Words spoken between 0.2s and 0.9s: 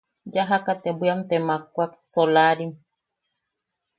Yajaka te